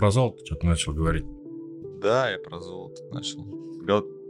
[0.00, 1.26] про золото что-то начал говорить.
[2.00, 3.44] Да, я про золото начал.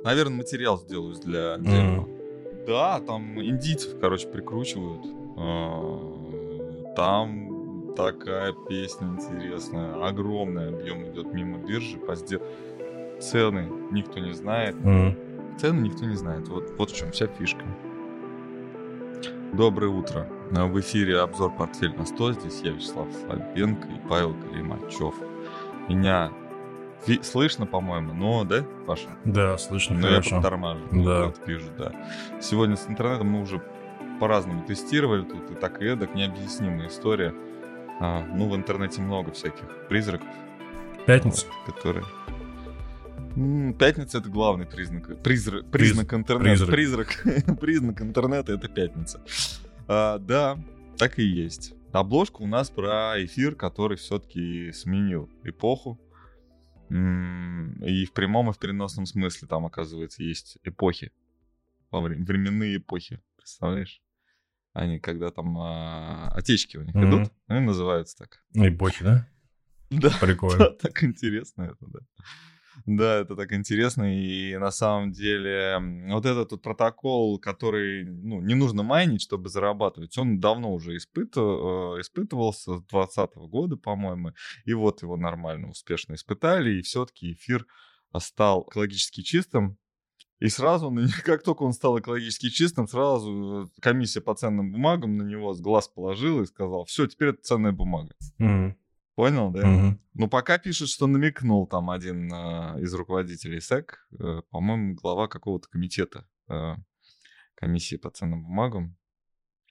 [0.03, 2.09] Наверное, материал сделаю для дерева.
[2.09, 2.67] Mm.
[2.67, 5.07] Да, там индийцев, короче, прикручивают.
[5.39, 10.09] А, там такая песня интересная.
[10.09, 11.99] Огромный объем идет мимо биржи.
[11.99, 12.41] По сдел...
[13.21, 14.75] Цены никто не знает.
[14.75, 15.57] Mm.
[15.61, 16.49] Цены никто не знает.
[16.49, 17.65] Вот, вот в чем вся фишка.
[19.53, 20.27] Доброе утро.
[20.51, 22.41] В эфире обзор «Портфель на 100».
[22.41, 25.15] Здесь я, Вячеслав Слабенко и Павел Калимачев.
[25.89, 26.31] Меня
[27.07, 29.09] Ви- слышно, по-моему, но, да, Паша?
[29.25, 30.37] Да, слышно, Но хорошо.
[30.37, 31.05] я подтормаживаю.
[31.05, 31.27] Да.
[31.27, 31.93] Вот вижу, да.
[32.41, 33.63] Сегодня с интернетом мы уже
[34.21, 37.35] по-разному тестировали тут, и так и эдак, необъяснимая история.
[38.01, 40.29] А, ну, в интернете много всяких призраков.
[41.07, 41.47] Пятница?
[41.67, 42.05] Вот, которые...
[43.79, 45.23] Пятница это главный признак.
[45.23, 46.67] Призрак, признак интернета.
[46.67, 47.23] призрак.
[47.23, 47.59] Призрак.
[47.61, 49.21] признак интернета это пятница.
[49.89, 50.59] А, да,
[50.99, 51.75] так и есть.
[51.93, 56.01] Обложка у нас про эфир, который все-таки сменил эпоху.
[56.89, 61.13] И в прямом и в переносном смысле там, оказывается, есть эпохи.
[61.91, 63.21] Временные эпохи.
[63.37, 64.03] Представляешь?
[64.73, 67.09] Они когда там а, отечки у них Мгм.
[67.09, 68.45] идут, они называются так.
[68.55, 69.29] Эпохи, да?
[69.91, 70.11] Да.
[70.21, 70.59] Прикольно.
[70.59, 72.01] Да, так интересно это, да.
[72.87, 75.79] Да, это так интересно, и на самом деле
[76.09, 82.01] вот этот вот протокол, который, ну, не нужно майнить, чтобы зарабатывать, он давно уже испытывал,
[82.01, 84.33] испытывался с 2020 года, по-моему,
[84.65, 87.67] и вот его нормально, успешно испытали, и все-таки эфир
[88.19, 89.79] стал экологически чистым,
[90.41, 90.93] и сразу,
[91.25, 95.61] как только он стал экологически чистым, сразу э, комиссия по ценным бумагам на него с
[95.61, 98.15] глаз положила и сказала, все, теперь это ценная бумага.
[98.39, 98.77] Мгм.
[99.21, 99.67] Понял, да?
[99.67, 100.01] Мгм.
[100.15, 105.69] Ну, пока пишет, что намекнул там один э, из руководителей СЭК, э, по-моему, глава какого-то
[105.69, 106.77] комитета э,
[107.55, 108.97] комиссии по ценным бумагам,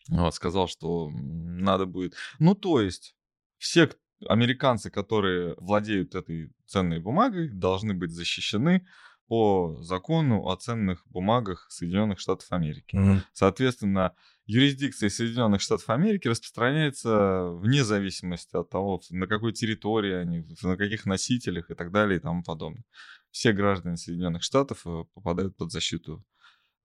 [0.07, 2.13] вот, сказал, что надо будет...
[2.37, 3.15] Ну, то есть,
[3.57, 3.89] все
[4.27, 8.85] американцы, которые владеют этой ценной бумагой, должны быть защищены
[9.25, 12.95] по закону о ценных бумагах Соединенных Штатов Америки.
[12.95, 13.23] Мгм.
[13.33, 14.13] Соответственно,
[14.49, 21.05] юрисдикция Соединенных Штатов Америки распространяется вне зависимости от того, на какой территории они, на каких
[21.05, 22.83] носителях и так далее и тому подобное.
[23.29, 26.25] Все граждане Соединенных Штатов э, попадают под защиту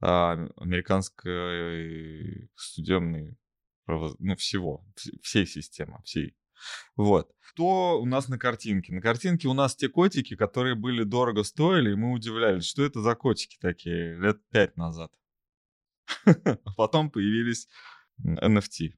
[0.03, 3.39] а, американской судебной,
[3.87, 6.37] ну, всего, вс- всей системы, всей.
[6.97, 7.31] Вот.
[7.41, 8.93] Что у нас на картинке?
[8.93, 13.01] На картинке у нас те котики, которые были дорого стоили, и мы удивлялись, что это
[13.01, 15.11] за котики такие лет пять назад.
[16.27, 17.69] А потом появились
[18.25, 18.95] NFT.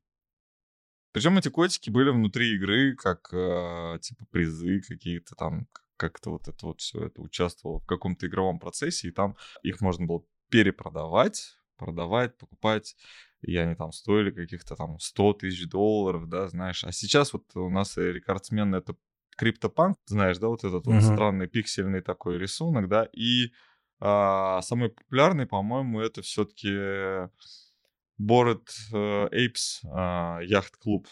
[1.13, 5.67] Причем эти котики были внутри игры, как э, типа призы какие-то там,
[5.97, 10.05] как-то вот это вот все это участвовало в каком-то игровом процессе, и там их можно
[10.05, 12.97] было перепродавать, продавать, покупать,
[13.41, 16.85] и они там стоили каких-то там 100 тысяч долларов, да, знаешь.
[16.85, 18.95] А сейчас вот у нас э, рекордсмен это
[19.39, 21.01] криптопанк, знаешь, да, вот этот вот Мгм.
[21.01, 23.53] странный пиксельный такой рисунок, да, и
[24.01, 26.69] а, самый популярный, по-моему, это все-таки
[28.21, 31.07] Bored э, Apes а, яхт-клуб.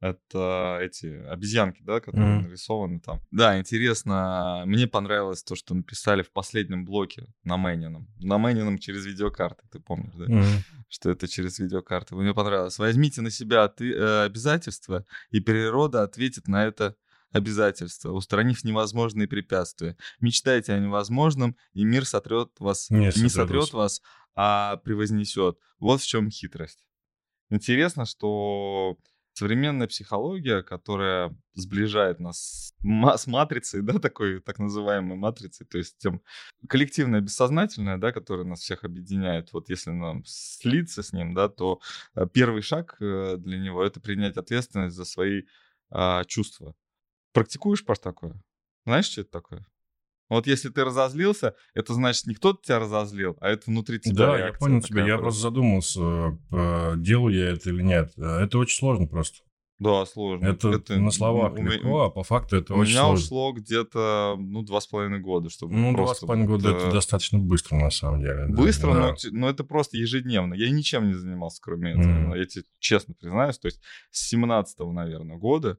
[0.00, 2.44] Это эти обезьянки, да, которые Мгм.
[2.44, 3.20] нарисованы там.
[3.32, 4.62] Да, интересно.
[4.64, 8.06] Мне понравилось то, что написали в последнем блоке на Мэнином.
[8.20, 10.26] На Мэнином через видеокарты, ты помнишь, да?
[10.26, 10.46] Мгм.
[10.88, 12.14] Что это через видеокарты.
[12.14, 12.78] Мне понравилось.
[12.78, 16.94] Возьмите на себя отве- э, обязательства, и природа ответит на это
[17.32, 19.96] обязательство, устранив невозможные препятствия.
[20.20, 24.02] Мечтайте о невозможном, и мир сотрет вас, Не не сотрет вас.
[24.34, 25.58] а превознесет.
[25.78, 26.86] Вот в чем хитрость.
[27.50, 28.98] Интересно, что
[29.38, 36.22] современная психология, которая сближает нас с матрицей, да, такой так называемой матрицей, то есть тем
[36.68, 41.80] коллективное бессознательное, да, которое нас всех объединяет, вот если нам слиться с ним, да, то
[42.14, 45.42] э, первый шаг э, для него это принять ответственность за свои
[45.90, 46.74] а, чувства.
[47.38, 48.40] Практикуешь, Паш, такое?
[48.84, 49.66] Знаешь, что это такое?
[50.28, 54.38] Вот если ты разозлился, это значит не кто-то тебя разозлил, а это внутри тебя Да,
[54.38, 54.96] я понял тебя.
[55.02, 56.00] такая Я просто задумался,
[56.52, 58.12] э, делаю я это или нет.
[58.18, 59.38] Э, Это очень сложно просто.
[59.78, 60.44] Да, сложно.
[60.44, 63.24] Это, на словах у легко, а по факту это У очень меня сложно.
[63.24, 66.26] ушло где-то, ну, два с половиной года, чтобы Ну, два с просто...
[66.26, 68.48] половиной года это достаточно быстро, на самом деле.
[68.48, 69.00] Быстро, Да.
[69.10, 70.54] но, но это просто ежедневно.
[70.54, 72.02] Я ничем не занимался, кроме этого.
[72.02, 72.34] Мгм.
[72.34, 73.58] Я тебе честно признаюсь.
[73.60, 73.80] То есть
[74.10, 75.78] с 17 наверное, года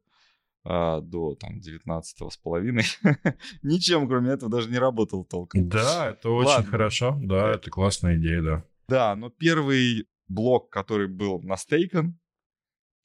[0.64, 2.84] а, до там 19 с половиной
[3.64, 5.70] ничем, кроме этого, даже не работал толком.
[5.70, 6.72] Да, это очень Ладно.
[6.72, 7.18] хорошо.
[7.22, 8.64] Да, это классная идея, да.
[8.88, 12.20] Да, но первый блок, который был на стейкон,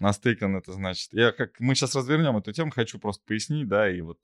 [0.01, 3.89] на стейкон это значит, я как, мы сейчас развернем эту тему, хочу просто пояснить, да,
[3.89, 4.19] и вот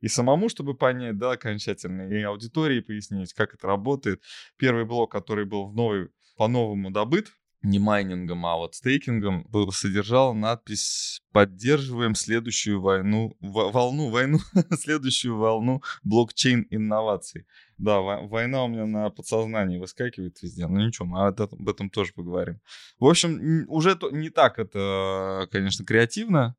[0.00, 4.22] и самому, чтобы понять, да, окончательно, и аудитории пояснить, как это работает.
[4.56, 7.32] Первый блок, который был в новый, по-новому добыт,
[7.64, 14.38] не майнингом, а вот стейкингом, содержала надпись «Поддерживаем следующую войну, волну, войну,
[14.78, 17.46] следующую волну блокчейн-инноваций».
[17.78, 20.66] Да, война у меня на подсознании выскакивает везде.
[20.66, 22.60] Ну ничего, мы об этом тоже поговорим.
[23.00, 26.56] В общем, уже не так это, конечно, креативно.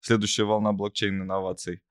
[0.00, 1.82] Следующая волна блокчейн-инноваций.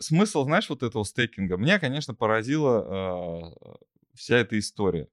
[0.00, 3.76] Смысл, знаешь, вот этого стейкинга, меня, конечно, поразила э,
[4.14, 5.08] вся эта история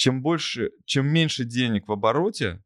[0.00, 2.64] чем больше, чем меньше денег в обороте,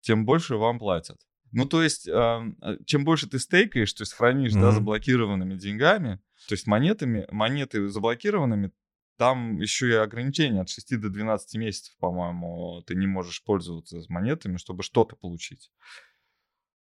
[0.00, 1.16] тем больше вам платят.
[1.52, 2.40] Ну, то есть, э,
[2.84, 4.60] чем больше ты стейкаешь, то есть хранишь, mm-hmm.
[4.60, 8.72] да, заблокированными деньгами, то есть монетами, монеты заблокированными,
[9.18, 14.56] там еще и ограничения от 6 до 12 месяцев, по-моему, ты не можешь пользоваться монетами,
[14.56, 15.70] чтобы что-то получить.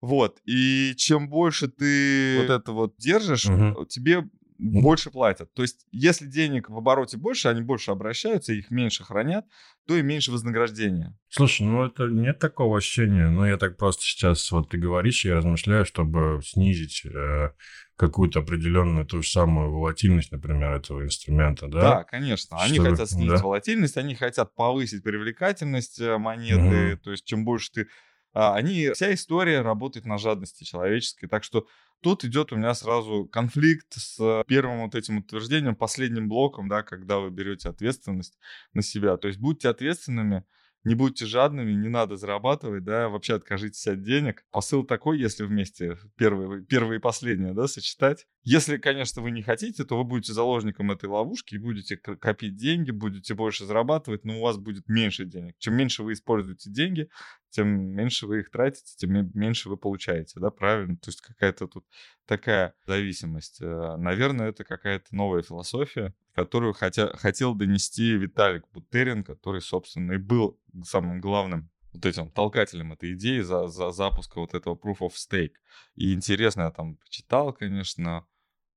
[0.01, 3.85] Вот, и чем больше ты вот это вот держишь, угу.
[3.85, 4.27] тебе
[4.57, 5.53] больше платят.
[5.53, 9.45] То есть, если денег в обороте больше, они больше обращаются, их меньше хранят,
[9.87, 11.17] то и меньше вознаграждения.
[11.29, 13.29] Слушай, ну это нет такого ощущения.
[13.29, 17.51] Ну, я так просто сейчас, вот ты говоришь, я размышляю, чтобы снизить э,
[17.95, 21.81] какую-то определенную ту же самую волатильность, например, этого инструмента, да?
[21.81, 22.57] Да, конечно.
[22.59, 22.91] Они чтобы...
[22.91, 23.43] хотят снизить да?
[23.43, 26.93] волатильность, они хотят повысить привлекательность э, монеты.
[26.93, 27.01] Угу.
[27.03, 27.87] То есть, чем больше ты
[28.33, 31.27] а, они, вся история работает на жадности человеческой.
[31.27, 31.65] Так что
[32.01, 37.19] Тут идет у меня сразу конфликт с первым вот этим утверждением, последним блоком, да, когда
[37.19, 38.37] вы берете ответственность
[38.73, 39.17] на себя.
[39.17, 40.43] То есть будьте ответственными,
[40.83, 44.45] не будьте жадными, не надо зарабатывать, да, вообще откажитесь от денег.
[44.51, 48.25] Посыл такой, если вместе первые, первые и последние, да, сочетать.
[48.43, 52.91] Если, конечно, вы не хотите, то вы будете заложником этой ловушки и будете копить деньги,
[52.91, 55.55] будете больше зарабатывать, но у вас будет меньше денег.
[55.57, 57.09] Чем меньше вы используете деньги,
[57.49, 60.97] тем меньше вы их тратите, тем меньше вы получаете, да, правильно?
[60.97, 61.85] То есть какая-то тут
[62.25, 63.61] такая зависимость.
[63.61, 70.17] Э, наверное, это какая-то новая философия, которую хотя, хотел донести Виталик Бутерин, который, собственно, и
[70.17, 75.13] был самым главным вот этим толкателем этой идеи за, за запуска вот этого Proof of
[75.13, 75.55] Stake.
[75.95, 78.27] И интересно, я там почитал, конечно,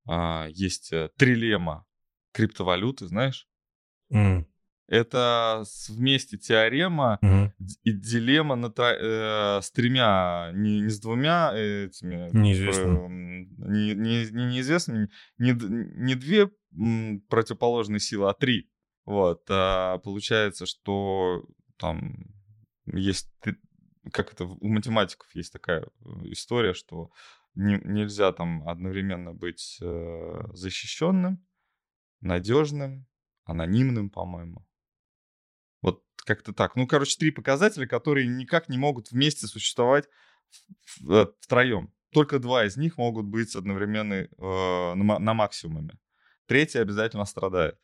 [0.07, 1.85] а, есть э, трилема
[2.31, 3.47] криптовалюты, знаешь?
[4.11, 4.45] Mm.
[4.87, 7.51] Это вместе теорема mm-hmm.
[7.83, 12.29] и дилемма на, э, с тремя, не, не с двумя этими...
[12.33, 13.47] Неизвестными.
[13.57, 16.51] Не, не, не неизвестными, не, не две
[17.29, 18.69] противоположные силы, а три.
[19.05, 19.43] Вот.
[19.49, 21.45] А получается, что
[21.77, 22.33] там
[22.85, 23.31] есть...
[24.11, 25.87] Как это у математиков есть такая э,
[26.25, 27.11] история, что
[27.55, 31.45] не, нельзя там одновременно быть э, защищенным,
[32.19, 33.05] надежным,
[33.45, 34.65] анонимным, по-моему.
[36.25, 36.75] Как-то так.
[36.75, 40.07] Ну, короче, три показателя, которые никак не могут вместе существовать
[41.09, 41.91] э, втроем.
[42.11, 44.27] Только два из них могут быть одновременно э,
[44.95, 45.97] на, на максимуме.
[46.45, 47.77] Третий обязательно страдает.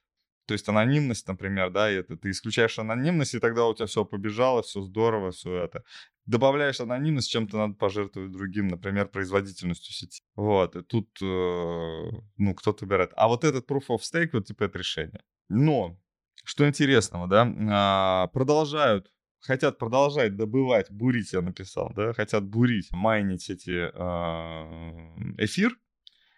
[0.48, 4.62] То есть анонимность, например, да, это ты исключаешь анонимность, и тогда у тебя все побежало,
[4.62, 5.84] все здорово, все это.
[6.26, 10.22] Добавляешь анонимность, чем-то надо пожертвовать другим, например, производительностью сети.
[10.36, 13.12] Вот, и тут, э, ну, кто-то выбирает.
[13.18, 15.22] А вот этот proof of stake, вот типа это решение.
[15.50, 16.00] Но,
[16.44, 23.50] что интересного, да, а, продолжают хотят продолжать добывать, бурить, я написал, да, хотят бурить, майнить
[23.50, 25.78] эти э, эфир,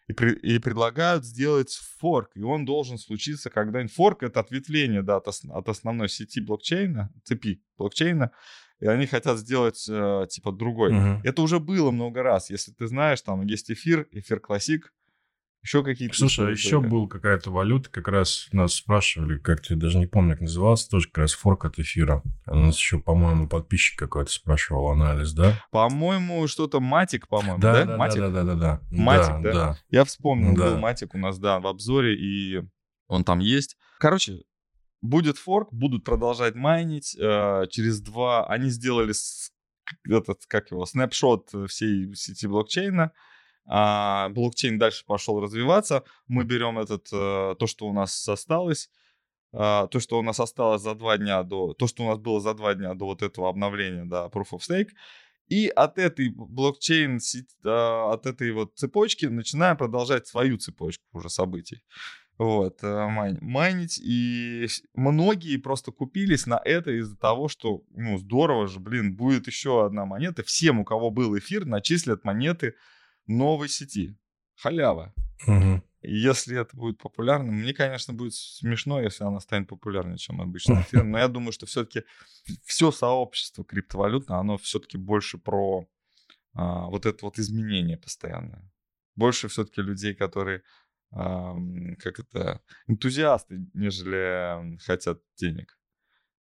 [0.07, 3.93] и, при, и предлагают сделать форк, и он должен случиться когда-нибудь.
[3.93, 8.31] Форк— это ответвление да, от, ос, от основной сети блокчейна, цепи блокчейна,
[8.79, 10.97] и они хотят сделать э, типа другой.
[10.97, 11.21] Угу.
[11.23, 12.49] Это уже было много раз.
[12.49, 14.93] Если ты знаешь, там есть эфир, эфир классик,
[15.61, 16.15] еще какие-то...
[16.15, 20.41] Слушай, а еще был какая-то валюта, как раз нас спрашивали, как-то даже не помню, как
[20.41, 22.23] назывался, тоже как раз форк от эфира.
[22.47, 25.61] У нас еще, по-моему, подписчик какой-то спрашивал анализ, да?
[25.71, 27.73] По-моему, что-то Матик, по-моему, да?
[27.73, 28.19] Да, да, Матик?
[28.21, 28.81] да, да, да, да.
[28.89, 29.53] Матик, да?
[29.53, 29.77] да?
[29.89, 30.65] Я вспомнил, да.
[30.65, 32.63] был Матик у нас, да, в обзоре, и
[33.07, 33.75] он там есть.
[33.99, 34.43] Короче,
[35.01, 37.17] будет форк, будут продолжать майнить.
[37.19, 39.13] Э, через два они сделали
[40.07, 43.11] этот, как его, снапшот всей сети блокчейна
[43.71, 48.89] а блокчейн дальше пошел развиваться, мы берем этот, э, то, что у нас осталось,
[49.53, 52.41] а, то, что у нас осталось за два дня до, то, что у нас было
[52.41, 54.89] за два дня до вот этого обновления, да, Proof of Stake,
[55.47, 57.19] и от этой блокчейн,
[57.63, 61.83] а, от этой вот цепочки начинаем продолжать свою цепочку уже событий.
[62.39, 63.99] Вот, э, майн, майнить.
[64.01, 69.85] И многие просто купились на это из-за того, что, ну, здорово же, блин, будет еще
[69.85, 70.41] одна монета.
[70.43, 72.75] Всем, у кого был эфир, начислят монеты
[73.29, 74.17] новой сети.
[74.55, 75.13] Халява.
[75.47, 75.81] Угу.
[76.01, 81.03] Если это будет популярным, мне, конечно, будет смешно, если она станет популярнее, чем обычный эфир.
[81.05, 82.03] Но я думаю, что все-таки
[82.63, 85.87] все сообщество криптовалютное, оно все-таки больше про
[86.53, 88.69] а, вот это вот изменение постоянное.
[89.15, 90.63] Больше все-таки людей, которые
[91.11, 91.55] а,
[91.99, 95.78] как это энтузиасты, нежели хотят денег.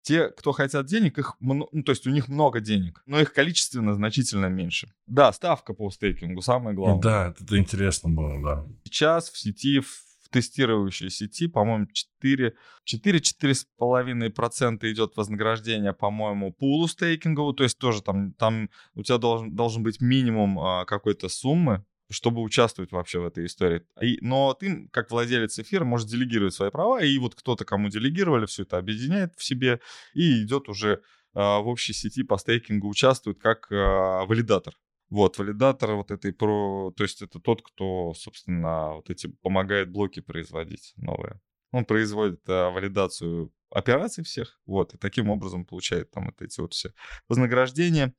[0.08, 3.94] Те, кто хотят денег, их, ну, то есть у них много денег, но их количественно
[3.94, 4.90] значительно меньше.
[5.06, 7.02] Да, ставка по стейкингу самое главное.
[7.02, 8.66] Да, это интересно было, да.
[8.86, 12.56] Сейчас в сети, в тестирующей сети, по-моему, 4,
[12.90, 19.84] 4-4,5% идет вознаграждение, по-моему, пулу стейкингову, то есть тоже там, там у тебя должен, должен
[19.84, 23.86] быть минимум а, какой-то суммы, чтобы участвовать вообще в этой истории.
[24.02, 28.46] И, но ты, как владелец эфира, можешь делегировать свои права, и вот кто-то, кому делегировали,
[28.46, 29.80] все это объединяет в себе
[30.14, 31.00] и идет уже э,
[31.34, 34.74] в общей сети по стейкингу, участвует как э, валидатор.
[35.10, 36.92] Вот, валидатор вот этой про...
[36.96, 41.40] То есть это тот, кто, собственно, вот эти помогает блоки производить новые.
[41.72, 46.74] Он производит э, валидацию операций всех, вот, и таким образом получает там вот эти вот
[46.74, 46.94] все
[47.28, 48.14] вознаграждения.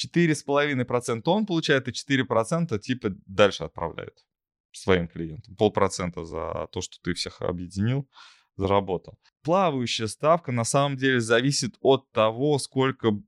[0.00, 4.24] 4,5% он получает, и 4% типа дальше отправляет
[4.72, 5.54] своим клиентам.
[5.56, 8.08] Полпроцента за то, что ты всех объединил,
[8.56, 9.18] заработал.
[9.42, 13.18] Плавающая ставка на самом деле зависит от того, сколько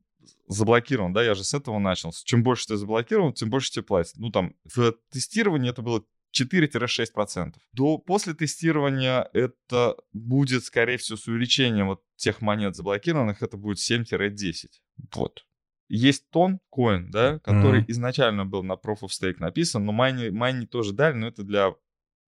[0.48, 2.12] заблокирован, да, я же с этого начал.
[2.24, 4.16] Чем больше ты заблокирован, тем больше тебе платят.
[4.16, 6.04] Ну, там, в тестировании это было
[6.38, 7.54] 4-6%.
[7.72, 13.78] До, после тестирования это будет, скорее всего, с увеличением вот тех монет заблокированных, это будет
[13.78, 14.66] 7-10.
[15.14, 15.44] Вот
[15.88, 17.90] есть Toncoin, да, который mm-hmm.
[17.90, 21.74] изначально был на Proof of Stake написан, но майни, майни тоже дали, но это для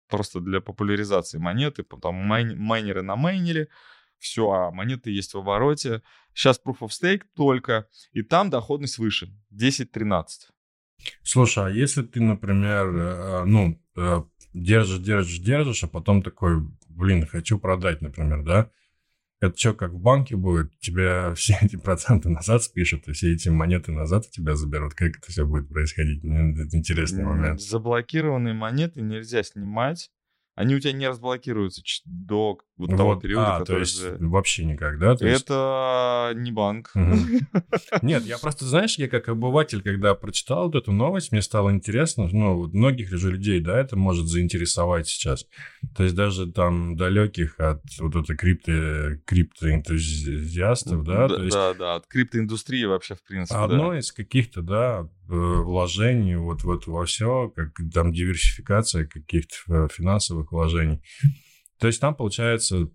[0.09, 3.69] просто для популяризации монеты, там майн, майнеры намайнили,
[4.19, 6.03] все, а монеты есть в обороте.
[6.33, 10.27] Сейчас Proof of Stake только, и там доходность выше, 10-13.
[11.23, 14.23] Слушай, а если ты, например, э, ну, э,
[14.55, 18.71] держишь, держишь, держишь, а потом такой, блин, хочу продать, например, да,
[19.41, 20.79] это что, как в банке будет?
[20.79, 24.95] Тебя все эти проценты назад спишут, и все эти монеты назад у тебя заберут.
[24.95, 26.25] Как это все будет происходить?
[26.25, 27.61] Это интересный момент.
[27.61, 30.11] Заблокированные монеты нельзя снимать
[30.57, 33.77] они у тебя не разблокируются до вот того вот, периода, а, который...
[33.77, 34.17] то есть же...
[34.21, 35.15] вообще никак, да?
[35.15, 36.43] То это есть...
[36.43, 36.93] не банк.
[38.03, 42.29] Нет, я просто, знаешь, я как обыватель, когда прочитал вот эту новость, мне стало интересно,
[42.33, 45.47] ну, многих же людей, да, это может заинтересовать сейчас.
[45.95, 51.29] То есть даже там далеких от вот этой крипто, криптоэнтузиастов, да?
[51.29, 56.87] Да, да, да, от криптоиндустрии вообще, в принципе, Одно из каких-то, да, вложений вот, вот
[56.87, 61.03] во все, как там диверсификация каких-то э, финансовых вложений.
[61.79, 62.89] То есть там, получается,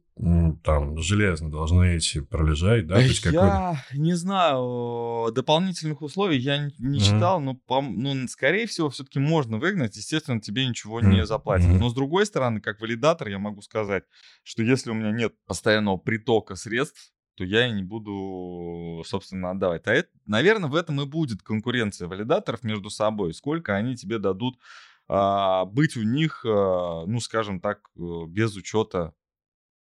[0.64, 2.96] там железно должны эти пролежать, да?
[2.96, 7.00] То есть я не знаю, дополнительных условий я не mm-hmm.
[7.00, 11.14] читал, но, по, ну, скорее всего, все-таки можно выгнать, естественно, тебе ничего mm-hmm.
[11.14, 11.68] не заплатят.
[11.68, 11.80] Mm-hmm.
[11.80, 14.04] Но с другой стороны, как валидатор, я могу сказать,
[14.44, 19.88] что если у меня нет постоянного притока средств, то я и не буду, собственно, отдавать.
[19.88, 23.34] А это, наверное, в этом и будет конкуренция валидаторов между собой.
[23.34, 24.60] Сколько они тебе дадут
[25.08, 29.14] а, быть у них, а, ну, скажем так, э, без учета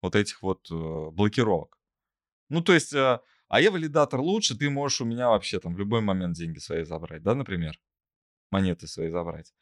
[0.03, 1.79] вот этих вот э, блокировок.
[2.49, 5.79] Ну, то есть, а, а я валидатор лучше, ты можешь у меня вообще там в
[5.79, 7.81] любой момент деньги свои забрать, да, например,
[8.51, 9.53] монеты свои забрать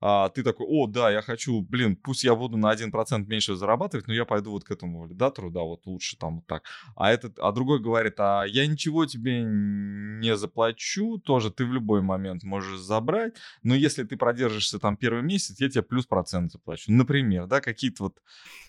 [0.00, 4.06] а ты такой, о, да, я хочу, блин, пусть я буду на 1% меньше зарабатывать,
[4.06, 6.64] но я пойду вот к этому валидатору, да, вот лучше там вот так.
[6.96, 12.02] А этот, а другой говорит, а я ничего тебе не заплачу, тоже ты в любой
[12.02, 16.92] момент можешь забрать, но если ты продержишься там первый месяц, я тебе плюс процент заплачу.
[16.92, 18.18] Например, да, какие-то вот...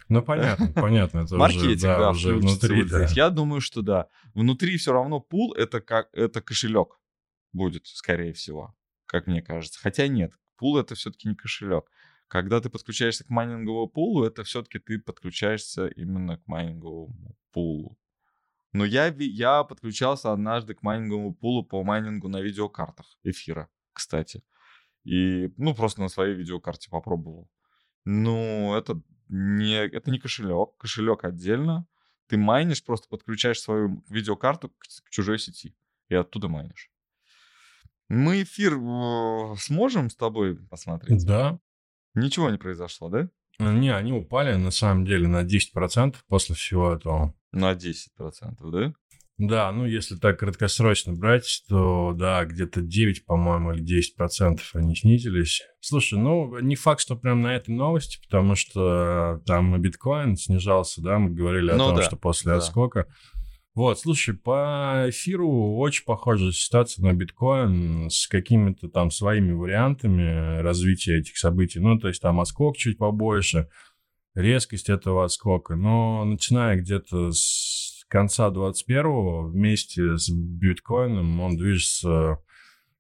[0.08, 1.20] Ну, понятно, понятно.
[1.20, 3.08] Это Маркетинг, уже, да, да уже внутри, да.
[3.12, 4.08] Я думаю, что да.
[4.34, 7.00] Внутри все равно пул это как, это кошелек
[7.52, 8.74] будет, скорее всего,
[9.06, 9.80] как мне кажется.
[9.82, 11.90] Хотя нет, Пул это все-таки не кошелек.
[12.28, 17.98] Когда ты подключаешься к майнинговому пулу, это все-таки ты подключаешься именно к майнинговому пулу.
[18.74, 24.44] Но я, я подключался однажды к майнинговому пулу по майнингу на видеокартах эфира, кстати.
[25.06, 27.50] И, ну, просто на своей видеокарте попробовал.
[28.04, 30.76] Ну, это не, это не кошелек.
[30.78, 31.88] Кошелек отдельно.
[32.28, 35.78] Ты майнишь, просто подключаешь свою видеокарту к, к чужой сети.
[36.10, 36.92] И оттуда майнишь.
[38.10, 38.74] Мы эфир
[39.60, 41.26] сможем с тобой посмотреть?
[41.26, 41.60] Да.
[42.16, 43.30] Ничего не произошло, да?
[43.60, 47.34] Не, они упали на самом деле на 10% после всего этого.
[47.52, 48.08] На 10%,
[48.72, 48.94] да?
[49.38, 55.62] Да, ну если так краткосрочно брать, то да, где-то 9, по-моему, или 10% они снизились.
[55.80, 61.20] Слушай, ну не факт, что прям на этой новости, потому что там биткоин снижался, да,
[61.20, 62.58] мы говорили о ну, том, да, что после да.
[62.58, 63.06] отскока
[63.78, 71.20] вот, слушай, по эфиру очень похожая ситуация на биткоин с какими-то там своими вариантами развития
[71.20, 71.80] этих событий.
[71.80, 73.70] Ну, то есть там отскок чуть побольше,
[74.34, 75.76] резкость этого отскока.
[75.76, 82.40] Но начиная где-то с конца 21-го вместе с биткоином он движется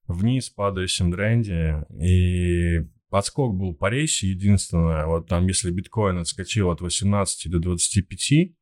[0.08, 1.88] вниз, падающем тренде.
[2.00, 5.08] И подскок был по рейсе единственное.
[5.08, 8.57] Вот там, если биткоин отскочил от 18 до 25,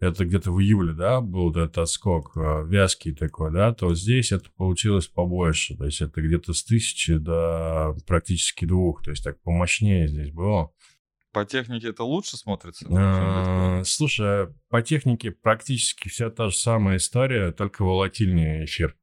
[0.00, 4.50] это где-то в июле, да, был этот отскок э, вязкий такой, да, то здесь это
[4.56, 10.08] получилось побольше, то есть это где-то с тысячи до практически двух, то есть так помощнее
[10.08, 10.70] здесь было.
[11.32, 12.86] По технике это лучше смотрится?
[12.90, 18.96] А, слушай, по технике практически вся та же самая история, только волатильнее эфир.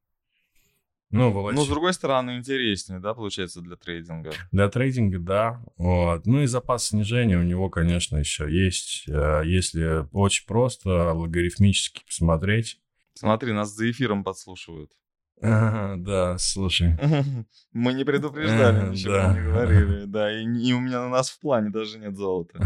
[1.14, 1.52] Ну.
[1.52, 4.32] Ну, с другой стороны, интереснее, да, получается, для трейдинга?
[4.52, 5.64] Для трейдинга, да.
[5.78, 6.26] Вот.
[6.26, 9.06] Ну и запас снижения у него, конечно, еще есть.
[9.08, 12.80] Э, если очень просто логарифмически посмотреть.
[13.14, 14.92] Смотри, нас за эфиром подслушивают.
[15.42, 16.98] Ага, да, слушай.
[17.74, 20.06] Мы не предупреждали, ничего не говорили.
[20.06, 22.58] Да, и у меня на нас в плане даже нет золота.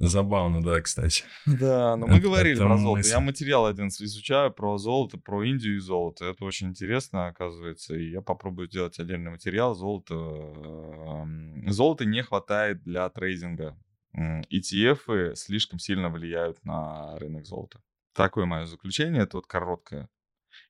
[0.00, 1.24] Забавно, да, кстати.
[1.46, 2.98] Да, но мы это, говорили это про золото.
[2.98, 3.10] Мысль.
[3.10, 6.26] Я материал один изучаю про золото, про Индию и золото.
[6.26, 7.94] Это очень интересно, оказывается.
[7.94, 9.74] И я попробую сделать отдельный материал.
[9.74, 13.76] Золото, эм, золота не хватает для трейдинга.
[14.16, 17.80] ETF слишком сильно влияют на рынок золота.
[18.14, 20.08] Такое мое заключение, это вот короткое.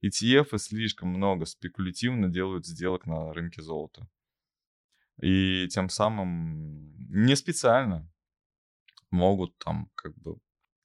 [0.02, 4.08] ETF слишком много спекулятивно делают сделок на рынке золота.
[5.20, 8.10] И тем самым не специально,
[9.14, 10.36] могут там как бы...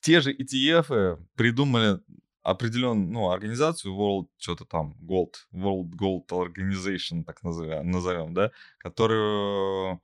[0.01, 1.99] Те же ETF придумали
[2.41, 10.01] определенную ну, организацию World что-то там Gold, World Gold Organization, так назовем, назовем да, которую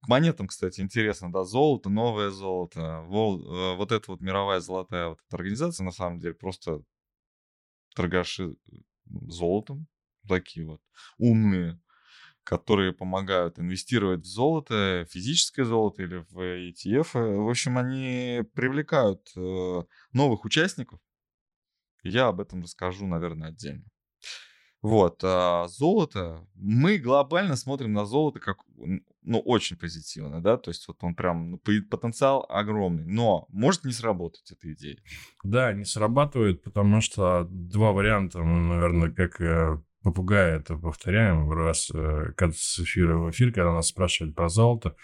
[0.00, 5.08] к монетам, кстати, интересно, да, золото, новое золото, World, э, вот эта вот мировая золотая
[5.08, 6.82] вот эта организация, на самом деле, просто
[7.94, 8.56] торгаши
[9.06, 9.86] золотом,
[10.28, 10.80] такие вот
[11.18, 11.80] умные,
[12.44, 17.44] которые помогают инвестировать в золото, физическое золото или в ETF.
[17.44, 19.82] В общем, они привлекают э,
[20.12, 21.00] новых участников.
[22.02, 23.84] Я об этом расскажу, наверное, отдельно.
[24.82, 28.58] Вот, а золото, мы глобально смотрим на золото как,
[29.22, 31.58] ну, очень позитивно, да, то есть вот он прям, ну,
[31.90, 34.98] потенциал огромный, но может не сработать эта идея.
[35.42, 41.90] Да, не срабатывает, потому что два варианта, ну, наверное, как э, попугая это повторяем раз
[41.92, 44.94] э, с эфира в эфир, когда нас спрашивают про золото.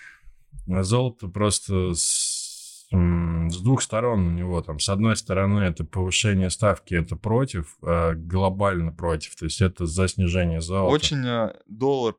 [0.67, 4.79] Золото просто с, с двух сторон у него там.
[4.79, 9.37] С одной стороны, это повышение ставки, это против, а глобально против.
[9.37, 10.95] То есть это за снижение золота.
[10.95, 12.15] Очень э, доллар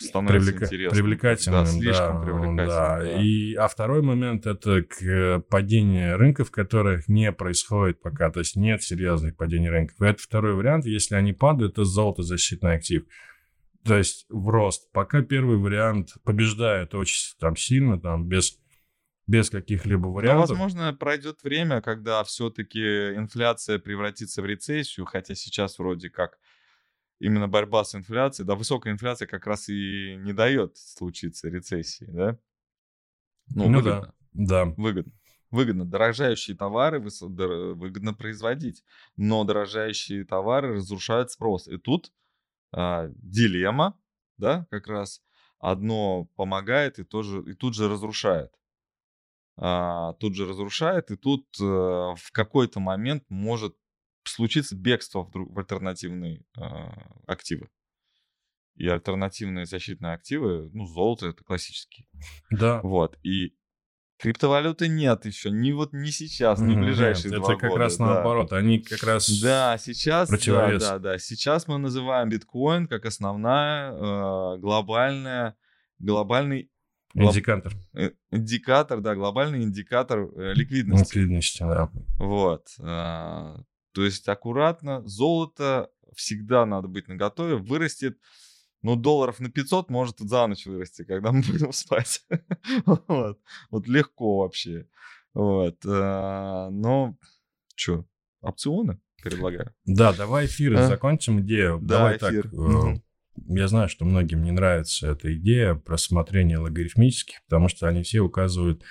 [0.00, 0.64] становится Привлека...
[0.64, 1.04] интересным.
[1.04, 1.70] Привлекательным, да.
[1.70, 2.66] Слишком да, привлекательным.
[2.66, 2.98] Да.
[2.98, 3.22] да.
[3.22, 8.82] И, а второй момент— это к падению рынков, которых не происходит пока, то есть нет
[8.82, 10.00] серьезных падений рынков.
[10.00, 13.04] И это второй вариант, если они падают, это золотозащитный актив.
[13.84, 14.90] То есть в рост.
[14.92, 18.58] Пока первый вариант побеждает очень там сильно, там без
[19.26, 20.50] без каких-либо вариантов.
[20.50, 22.80] Но, возможно, пройдет время, когда все-таки
[23.14, 26.36] инфляция превратится в рецессию, хотя сейчас вроде как
[27.20, 32.38] именно борьба с инфляцией, да, высокая инфляция как раз и не дает случиться рецессии, да?
[33.54, 34.14] Ну, ну выгодно.
[34.32, 34.74] да, да.
[34.76, 35.12] Выгодно.
[35.50, 35.84] Выгодно.
[35.84, 38.84] Дорожающие товары выгодно производить,
[39.16, 41.66] но дорожающие товары разрушают спрос.
[41.66, 42.12] И тут
[42.72, 43.98] а, дилемма,
[44.38, 45.22] да, как раз
[45.58, 48.52] одно помогает и, тоже, и тут же разрушает.
[49.56, 53.76] А, тут же разрушает, и тут а, в какой-то момент может
[54.30, 56.62] случится бегство в, в альтернативные э,
[57.26, 57.68] активы.
[58.76, 62.06] И альтернативные защитные активы, ну, золото это классические.
[62.50, 62.80] Да.
[62.82, 63.18] Вот.
[63.22, 63.54] И
[64.18, 67.82] криптовалюты нет еще, ни вот не сейчас, ни в ближайшие нет, два Это как года,
[67.82, 68.06] раз да.
[68.06, 71.18] наоборот, они как раз Да, сейчас, да, да, да.
[71.18, 75.56] Сейчас мы называем биткоин как основная э, глобальная,
[75.98, 76.70] глобальный
[77.14, 77.72] Индикатор.
[77.94, 81.18] Э, индикатор, да, глобальный индикатор э, ликвидности.
[81.18, 81.90] Ликвидности, да.
[82.18, 82.68] Вот.
[82.80, 83.56] А,
[83.92, 88.18] то есть аккуратно, золото всегда надо быть наготове, вырастет,
[88.82, 92.24] ну, долларов на 500 может за ночь вырасти, когда мы будем спать.
[92.86, 93.40] вот.
[93.70, 94.86] вот легко вообще.
[95.34, 95.76] Вот.
[95.86, 97.16] А, но,
[97.74, 98.06] что,
[98.40, 99.74] опционы предлагаю.
[99.84, 100.86] Да, давай эфир а?
[100.86, 101.78] закончим идею.
[101.80, 102.42] Да, давай эфир.
[102.44, 102.52] так.
[102.52, 103.02] Угу.
[103.48, 108.20] Я знаю, что многим не нравится эта идея про смотрение логарифмических, потому что они все
[108.20, 108.84] указывают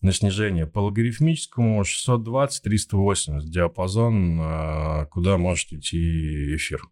[0.00, 0.66] на снижение.
[0.66, 6.82] По логарифмическому 620-380 диапазон, а, куда может идти эфир.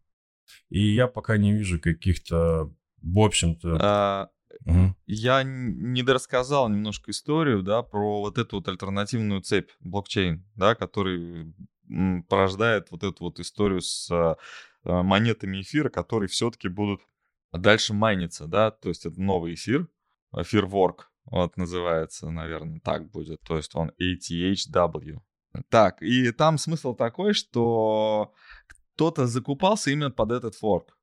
[0.70, 3.78] И я пока не вижу каких-то, в общем-то...
[3.80, 4.30] А,
[4.64, 4.94] угу.
[5.06, 11.54] Я не дорассказал немножко историю, да, про вот эту вот альтернативную цепь блокчейн, да, который
[12.28, 14.36] порождает вот эту вот историю с а,
[14.84, 17.02] монетами эфира, которые все-таки будут
[17.52, 19.88] дальше майниться, да, то есть это новый эфир,
[20.36, 23.40] эфир ворк, вот называется, наверное, так будет.
[23.42, 25.18] То есть он ATHW.
[25.68, 28.32] Так, и там смысл такой, что
[28.94, 30.96] кто-то закупался именно под этот форк.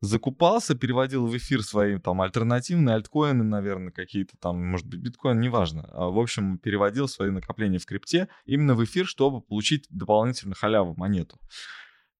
[0.00, 5.88] закупался, переводил в эфир свои там альтернативные альткоины, наверное, какие-то там, может быть, биткоин, неважно.
[5.92, 10.94] А, в общем, переводил свои накопления в крипте именно в эфир, чтобы получить дополнительно халяву
[10.96, 11.38] монету.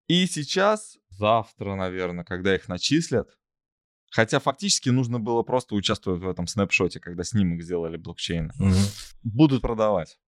[0.07, 3.29] И сейчас, завтра, наверное, когда их начислят,
[4.15, 8.53] Хотя фактически нужно было просто участвовать в этом снапшоте, когда снимок сделали блокчейна.
[8.61, 8.75] Угу.
[9.25, 10.21] Будут продавать.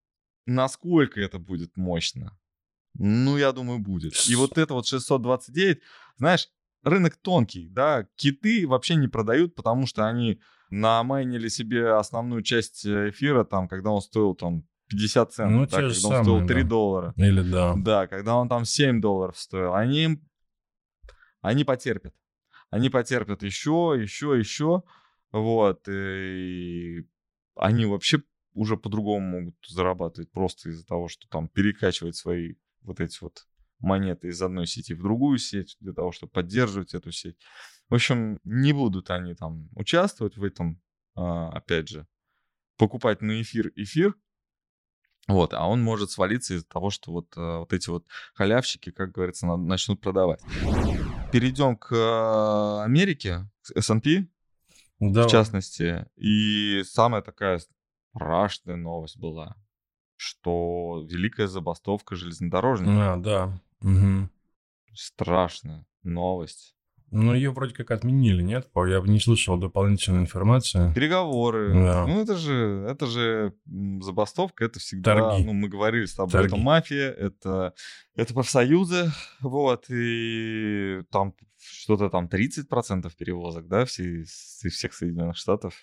[0.45, 2.37] Насколько это будет мощно?
[2.95, 4.15] Ну, я думаю, будет.
[4.29, 5.79] И вот это вот 629,
[6.17, 6.49] знаешь,
[6.83, 13.11] рынок тонкий, да, киты вообще не продают, потому что они намайнили себе основную часть э,
[13.11, 16.63] эфира, там, когда он стоил там 50 центов, ну, да, когда самые, он стоил 3
[16.63, 16.69] да.
[16.69, 17.15] доллара.
[17.17, 17.75] Или да.
[17.77, 19.75] Да, когда он там 7 долларов стоил.
[19.75, 20.19] Они,
[21.41, 22.13] они потерпят.
[22.71, 24.83] Они потерпят еще, еще, еще.
[25.33, 25.89] Вот.
[25.89, 27.07] И
[27.55, 28.23] они вообще
[28.55, 33.47] уже по-другому могут зарабатывать просто из-за того, что там перекачивать свои вот эти вот
[33.79, 37.37] монеты из одной сети в другую сеть для того, чтобы поддерживать эту сеть.
[37.89, 40.81] В общем, не будут они там участвовать в этом,
[41.15, 42.07] а, опять же,
[42.79, 44.15] покупать на эфир эфир,
[45.29, 49.13] вот, а он может свалиться из-за того, что вот, а, вот эти вот халявщики, как
[49.13, 50.41] говорится, начнут продавать.
[51.37, 54.27] Перейдем к а, Америке, к S&P,
[55.01, 55.27] да.
[55.27, 56.07] в частности.
[56.17, 57.61] И самая такая
[58.15, 59.55] страшная новость была,
[60.17, 62.95] что великая забастовка железнодорожников.
[62.97, 63.61] А, да.
[63.83, 64.31] Угу.
[64.95, 66.76] Страшная новость.
[67.11, 68.69] Ну, ее вроде как отменили, нет?
[68.75, 70.93] Я бы не слышал дополнительной информации.
[70.95, 71.73] Переговоры.
[71.73, 72.07] Да.
[72.07, 73.55] Ну, это же, это же
[74.01, 75.15] забастовка, это всегда...
[75.15, 75.45] Торги.
[75.45, 76.49] Ну, мы говорили с тобой, Торги.
[76.49, 77.75] это мафия, это,
[78.17, 85.75] это профсоюзы, вот, и там что-то там 30% перевозок, да, все, всех Соединенных Штатов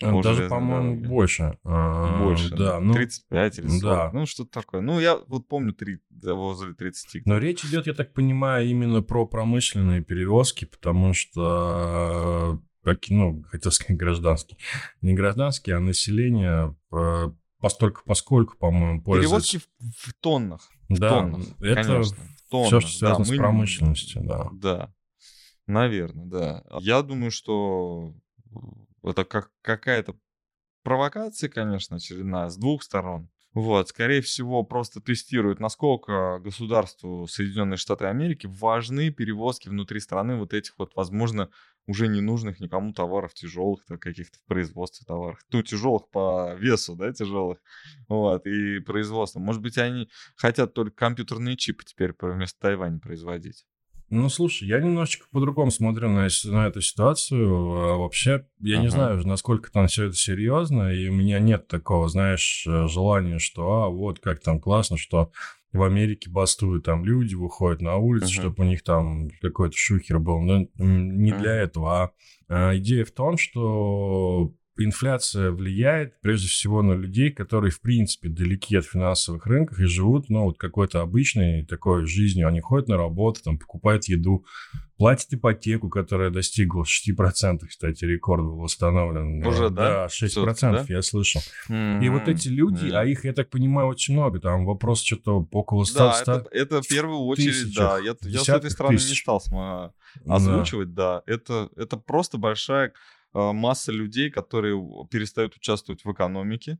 [0.00, 1.08] по Даже, по-моему, дороге.
[1.08, 1.58] больше.
[1.64, 2.80] А, больше, да.
[2.80, 4.10] Ну, 35 или 40, да.
[4.12, 4.80] ну что-то такое.
[4.80, 7.26] Ну, я вот помню 3, возле 30.
[7.26, 13.72] Но речь идет, я так понимаю, именно про промышленные перевозки, потому что, как, ну, хотел
[13.72, 14.58] сказать гражданские.
[15.00, 16.76] Не гражданские, а население
[17.60, 19.58] постольку поскольку, по-моему, пользуется...
[19.58, 20.70] Перевозки в, в тоннах.
[20.88, 22.16] В да, тоннах, это конечно.
[22.16, 24.48] В тоннах, все, что связано да, с промышленностью, да.
[24.52, 24.94] Да,
[25.66, 26.64] наверное, да.
[26.80, 28.14] Я думаю, что
[29.02, 30.16] это как какая-то
[30.82, 33.30] провокация, конечно, очередная, с двух сторон.
[33.54, 40.52] Вот, скорее всего, просто тестируют, насколько государству Соединенные Штаты Америки важны перевозки внутри страны вот
[40.52, 41.50] этих вот, возможно,
[41.86, 45.40] уже ненужных никому товаров тяжелых, каких-то в производстве товаров.
[45.50, 47.58] Ну, тяжелых по весу, да, тяжелых.
[48.08, 49.40] Вот, и производство.
[49.40, 53.64] Может быть, они хотят только компьютерные чипы теперь вместо Тайваня производить.
[54.10, 57.46] Ну, слушай, я немножечко по-другому смотрю на, на эту ситуацию.
[57.48, 58.84] А вообще, я ага.
[58.84, 63.38] не знаю, насколько там все это серьезно, и у меня нет такого, знаешь, э, желания,
[63.38, 65.30] что, а, вот как там классно, что
[65.72, 68.40] в Америке бастуют там люди, выходят на улицу, uh-huh.
[68.40, 70.40] чтобы у них там какой-то шухер был.
[70.40, 71.38] Но не uh-huh.
[71.38, 72.12] для этого.
[72.48, 78.76] А идея в том, что инфляция влияет прежде всего на людей, которые, в принципе, далеки
[78.76, 82.48] от финансовых рынков и живут, ну, вот какой-то обычной такой жизнью.
[82.48, 84.44] Они ходят на работу, там, покупают еду,
[84.96, 89.46] платят ипотеку, которая достигла 6%, кстати, рекорд был установлен.
[89.46, 90.06] Уже, да?
[90.06, 90.84] Да, 6%, да?
[90.88, 91.40] я слышал.
[91.70, 92.04] Mm-hmm.
[92.04, 92.96] И вот эти люди, mm-hmm.
[92.96, 96.48] а их, я так понимаю, очень много, там вопрос что-то около 100 Да, 100 это,
[96.50, 97.98] это в первую очередь, тысячах, да.
[97.98, 99.10] Я, я с этой стороны тысяч.
[99.10, 99.42] не стал
[100.26, 101.22] озвучивать, да.
[101.26, 101.32] да.
[101.32, 102.92] Это, это просто большая
[103.32, 104.76] масса людей, которые
[105.10, 106.78] перестают участвовать в экономике,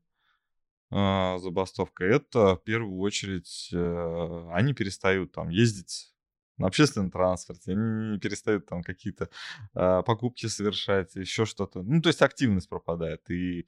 [0.90, 6.14] а, забастовка, это в первую очередь э, они перестают там ездить
[6.56, 9.28] на общественном транспорте, они не перестают там какие-то
[9.74, 11.82] а, покупки совершать, еще что-то.
[11.82, 13.28] Ну, то есть активность пропадает.
[13.30, 13.66] И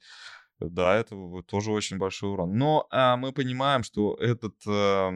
[0.59, 2.57] да, это тоже очень большой урон.
[2.57, 5.11] Но а, мы понимаем, что этот а,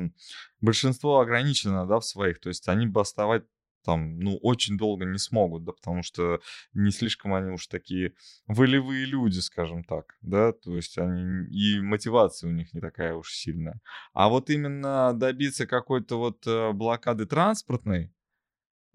[0.61, 2.39] большинство ограничено, да, в своих.
[2.39, 3.45] То есть они бастовать
[3.85, 6.39] там, ну, очень долго не смогут, да, потому что
[6.73, 8.13] не слишком они уж такие
[8.47, 13.31] волевые люди, скажем так, да, то есть они, и мотивация у них не такая уж
[13.31, 13.79] сильная.
[14.13, 18.11] А вот именно добиться какой-то вот э, блокады транспортной,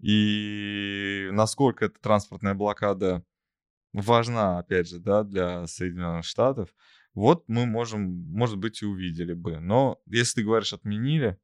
[0.01, 3.23] и насколько эта транспортная блокада
[3.93, 6.69] важна, опять же, да, для Соединенных Штатов,
[7.13, 9.59] вот мы можем, может быть, и увидели бы.
[9.59, 11.37] Но если ты говоришь отменили,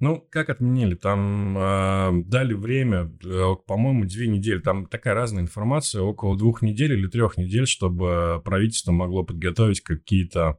[0.00, 0.94] ну, как отменили?
[0.94, 4.58] Там э, дали время, э, по-моему, две недели.
[4.60, 10.58] Там такая разная информация, около двух недель или трех недель, чтобы правительство могло подготовить какие-то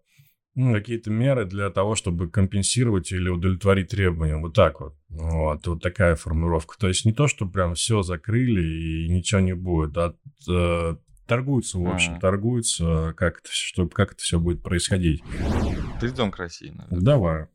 [0.56, 4.38] ну, какие-то меры для того, чтобы компенсировать или удовлетворить требования.
[4.38, 4.96] Вот так вот.
[5.10, 6.80] Вот, вот такая формулировка.
[6.80, 10.16] То есть не то, что прям все закрыли и ничего не будет, а
[10.50, 10.96] э,
[11.28, 12.20] торгуются, в общем, а.
[12.20, 15.22] торгуются, как это, что, как это все будет происходить.
[16.02, 16.70] Перейдем к России.
[16.70, 17.02] Наверное.
[17.02, 17.48] Давай.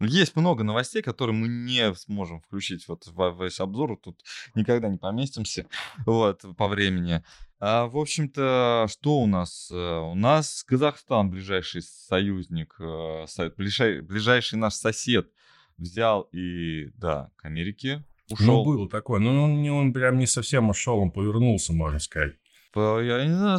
[0.00, 3.98] Есть много новостей, которые мы не сможем включить вот в весь обзор.
[4.02, 4.20] Тут
[4.54, 5.66] никогда не поместимся
[6.06, 7.22] вот, по времени.
[7.58, 9.70] А, в общем-то, что у нас?
[9.72, 13.24] Э, у нас Казахстан, ближайший союзник, э,
[13.56, 15.30] ближайший, наш сосед,
[15.78, 18.64] взял и, да, к Америке ушел.
[18.64, 19.20] Ну, было такое.
[19.20, 22.34] Но он, он прям не совсем ушел, он повернулся, можно сказать.
[22.74, 23.58] Я не знаю,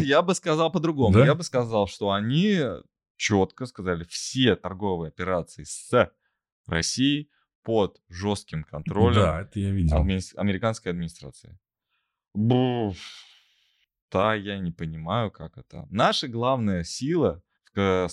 [0.04, 1.16] я бы сказал по-другому.
[1.18, 2.60] Я бы сказал, что они
[3.20, 6.10] четко сказали, все торговые операции с
[6.66, 7.30] Россией
[7.62, 9.98] под жестким контролем да, это я видел.
[9.98, 11.58] американской администрации.
[12.32, 12.96] Буф.
[14.10, 15.86] Да, я не понимаю, как это.
[15.90, 17.42] Наша главная сила
[17.74, 18.08] в,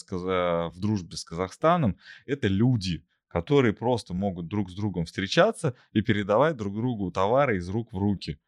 [0.75, 6.57] в дружбе с Казахстаном— это люди, которые просто могут друг с другом встречаться и передавать
[6.57, 8.39] друг другу товары из рук в руки.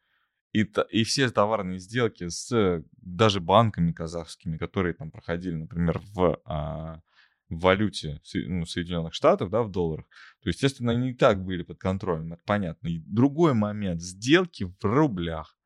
[0.52, 7.00] И, и все товарные сделки с даже банками казахскими, которые там проходили, например, в, а,
[7.48, 10.06] в валюте ну, Соединенных Штатов, да, в долларах,
[10.42, 12.88] то, естественно, они и так были под контролем, это понятно.
[12.88, 15.56] И другой момент, сделки в рублях.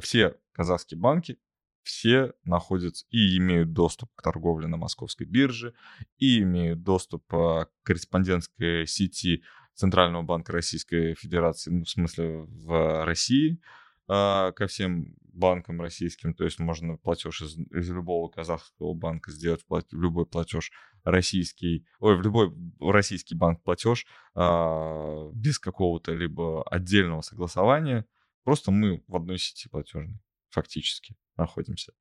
[0.00, 1.38] Все казахские банки,
[1.82, 5.74] все находятся и имеют доступ к торговле на московской бирже,
[6.16, 9.42] и имеют доступ а, к корреспондентской сети
[9.74, 13.60] Центрального банка Российской Федерации, ну, в смысле в России,
[14.08, 19.64] а, ко всем банкам российским, то есть можно платеж из, из любого казахского банка сделать
[19.68, 20.70] в любой платеж
[21.04, 28.06] российский, ой, в любой российский банк платеж а, без какого-то либо отдельного согласования,
[28.44, 31.92] просто мы в одной сети платежной фактически находимся.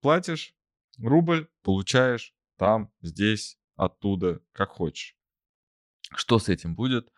[0.00, 0.54] Платишь
[0.98, 5.16] рубль, получаешь там, здесь, оттуда, как хочешь.
[6.14, 7.08] Что с этим будет?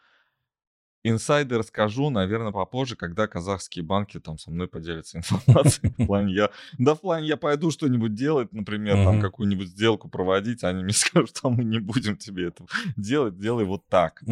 [1.07, 5.93] Инсайды расскажу, наверное, попозже, когда казахские банки там со мной поделятся информацией.
[5.99, 10.65] В плане я, да в плане я пойду что-нибудь делать, например, там какую-нибудь сделку проводить,
[10.65, 12.65] они мне скажут, что мы не будем тебе это
[12.97, 14.23] делать, делай вот так.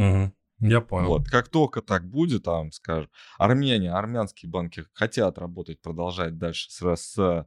[0.60, 1.08] Я понял.
[1.08, 6.96] Вот, как только так будет, там, скажем, Армения, армянские банки хотят работать, продолжать дальше с,
[6.96, 7.46] с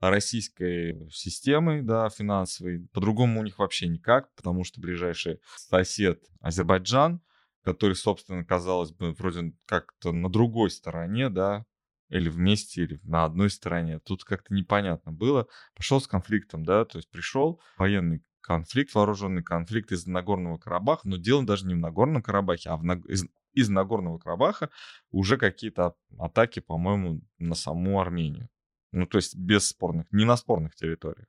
[0.00, 2.86] российской системой, да, финансовой.
[2.92, 7.20] По-другому у них вообще никак, потому что ближайший сосед Азербайджан,
[7.66, 11.66] который, собственно, казалось бы, вроде как-то на другой стороне, да,
[12.08, 13.98] или вместе, или на одной стороне.
[13.98, 15.48] Тут как-то непонятно было.
[15.74, 21.16] Пошел с конфликтом, да, то есть пришел военный конфликт, вооруженный конфликт из Нагорного Карабаха, но
[21.16, 24.70] дело даже не в Нагорном Карабахе, а в, из, из Нагорного Карабаха
[25.10, 28.48] уже какие-то атаки, по-моему, на саму Армению.
[28.92, 31.26] Ну, то есть без спорных, не на спорных территориях.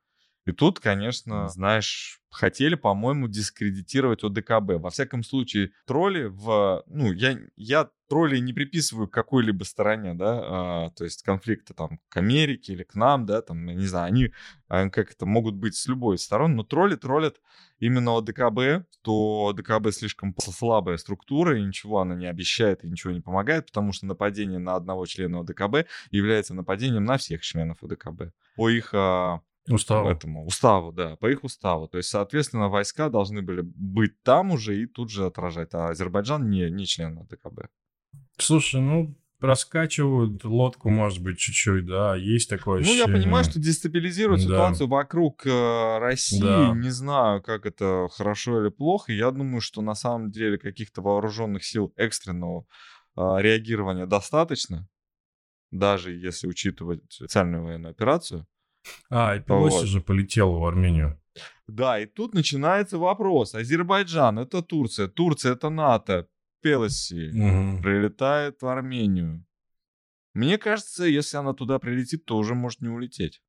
[0.48, 4.80] И тут, конечно, знаешь, хотели, по-моему, дискредитировать ОДКБ.
[4.80, 6.84] Во всяком случае, тролли в...
[6.86, 12.16] Ну, я, я тролли не приписываю какой-либо стороне, да, а, то есть конфликты там к
[12.16, 14.32] Америке или к нам, да, там, я не знаю, они
[14.68, 17.42] а, как это могут быть с любой стороны, но тролли троллят
[17.78, 23.20] именно ОДКБ, то ОДКБ слишком слабая структура, и ничего она не обещает и ничего не
[23.20, 28.32] помогает, потому что нападение на одного члена ОДКБ является нападением на всех членов ОДКБ.
[28.56, 30.08] По их а, Уставу.
[30.08, 31.88] Этому, уставу, да, по их уставу.
[31.88, 35.74] То есть, соответственно, войска должны были быть там уже и тут же отражать.
[35.74, 37.68] А Азербайджан не, не член ДКБ.
[38.38, 43.06] Слушай, ну, раскачивают лодку, может быть, чуть-чуть, да, есть такое ощущение.
[43.06, 44.46] Ну, я понимаю, что дестабилизируют да.
[44.46, 46.72] ситуацию вокруг э, России, да.
[46.74, 49.12] не знаю, как это хорошо или плохо.
[49.12, 52.66] Я думаю, что на самом деле каких-то вооруженных сил экстренного
[53.16, 54.88] э, реагирования достаточно,
[55.70, 58.46] даже если учитывать специальную военную операцию.
[59.10, 59.86] А, и Пелоси вот.
[59.86, 61.20] же полетел в Армению.
[61.66, 63.54] Да, и тут начинается вопрос.
[63.54, 66.26] Азербайджан— это Турция, Турция— это НАТО.
[66.62, 67.82] Пелоси угу.
[67.82, 69.44] прилетает в Армению.
[70.34, 73.42] Мне кажется, если она туда прилетит, то уже может не улететь.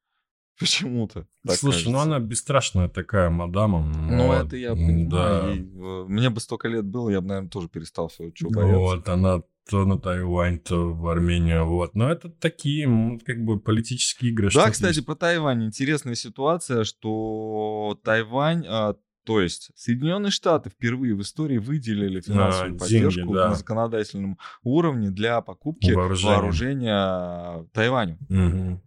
[0.58, 1.26] Почему-то.
[1.46, 1.90] Слушай, кажется.
[1.90, 3.80] ну она бесстрашная такая мадама.
[3.82, 4.46] Ну, вот.
[4.46, 5.08] это я понимаю.
[5.08, 5.50] Да.
[5.50, 8.78] Ей, э, мне бы столько лет было, я бы, наверное, тоже перестал все, что бояться.
[8.78, 11.94] Вот, она то на Тайвань, то в Армению, вот.
[11.94, 14.50] Но это такие, как бы, политические игры.
[14.52, 15.06] Да, кстати, есть.
[15.06, 15.64] про Тайвань.
[15.64, 22.78] Интересная ситуация, что Тайвань, а, то есть Соединенные Штаты впервые в истории выделили финансовую а,
[22.78, 23.48] поддержку деньги, да.
[23.50, 28.18] на законодательном уровне для покупки вооружения, вооружения Тайваню.
[28.28, 28.80] Угу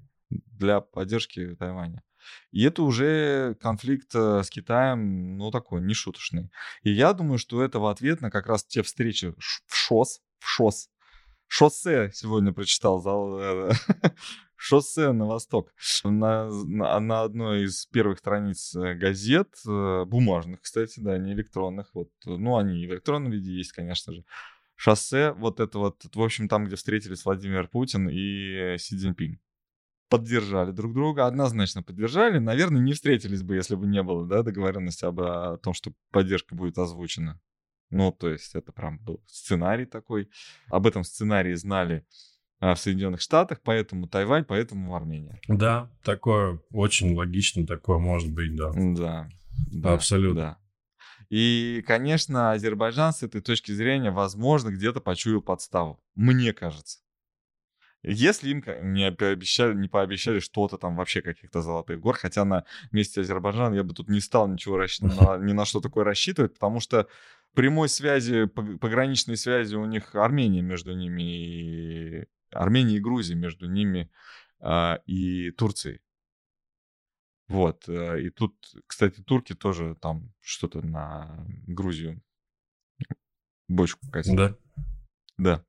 [0.64, 2.02] для поддержки Тайваня.
[2.52, 6.52] И это уже конфликт э, с Китаем, ну, такой, не шуточный.
[6.82, 10.50] И я думаю, что это в ответ на как раз те встречи в ШОС, в
[10.50, 10.90] ШОС,
[11.48, 13.72] шоссе сегодня прочитал, э,
[14.56, 15.74] шоссе на восток.
[16.04, 22.10] На, на, на одной из первых страниц э, газет, бумажных, кстати, да, не электронных, вот,
[22.26, 24.24] ну, они в электронном виде есть, конечно же.
[24.76, 29.40] Шоссе, вот это вот, в общем, там, где встретились Владимир Путин и Си Цзиньпинь
[30.14, 32.38] поддержали друг друга, однозначно поддержали.
[32.38, 36.54] Наверное, не встретились бы, если бы не было да, договоренности об, о том, что поддержка
[36.54, 37.42] будет озвучена.
[37.94, 40.30] Ну, то есть это прям был сценарий такой.
[40.70, 42.04] Об этом сценарии знали
[42.60, 45.40] а, в Соединенных Штатах, поэтому Тайвань, поэтому Армения.
[45.48, 48.72] Да, такое очень логично, такое может быть, да.
[48.74, 49.30] Да.
[49.72, 50.42] да Абсолютно.
[50.42, 50.58] Да.
[51.30, 56.04] И, конечно, Азербайджан с этой точки зрения, возможно, где-то почуял подставу.
[56.16, 57.00] Мне кажется.
[58.02, 63.22] Если им не пообещали, не пообещали что-то там вообще каких-то золотых гор, хотя на месте
[63.22, 65.00] Азербайджана я бы тут не стал ничего расщ...
[65.02, 67.08] на, ни на что такое рассчитывать, потому что
[67.54, 74.12] прямой связи, пограничной связи у них Армения между ними и Армения и Грузия между ними
[74.60, 76.02] а, и Турцией.
[77.48, 77.88] Вот.
[77.88, 78.56] Э, и тут,
[78.88, 82.22] кстати, турки тоже там что-то на Грузию
[83.68, 84.36] бочку катят.
[84.36, 84.56] Да.
[85.38, 85.66] Да.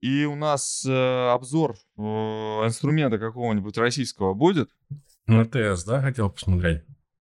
[0.00, 4.70] И у нас э, обзор э, инструмента какого-нибудь российского будет.
[5.28, 6.84] РТС, да, хотел посмотреть?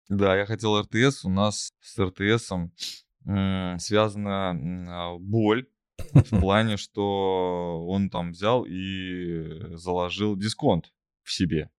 [0.09, 1.25] Да, я хотел РТС.
[1.25, 2.71] У нас с РТСом
[3.79, 5.67] связана э, боль
[6.13, 11.69] в плане, что он там взял и заложил дисконт в себе.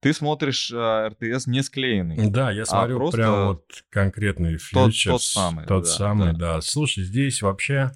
[0.00, 2.28] Ты смотришь а, РТС не склеенный.
[2.28, 5.04] Да, я а смотрю а просто прям вот конкретный фьючерс.
[5.04, 5.66] Тот, тот самый.
[5.66, 6.38] Тот да, самый, да.
[6.56, 6.60] да.
[6.60, 7.90] Слушай, здесь вообще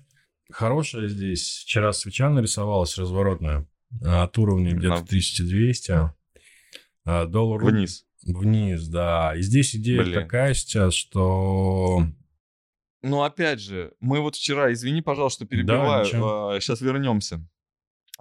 [0.51, 1.65] хорошая здесь.
[1.67, 3.67] Вчера свеча нарисовалась разворотная
[4.03, 5.01] от уровня где-то На...
[5.01, 5.93] 1200.
[7.05, 7.63] А, доллар...
[7.63, 8.07] Вниз.
[8.25, 9.35] Вниз, да.
[9.37, 10.15] И здесь идея Блин.
[10.15, 12.07] такая сейчас, что
[13.03, 17.47] ну, опять же, мы вот вчера, извини, пожалуйста, перебиваю, да, сейчас вернемся.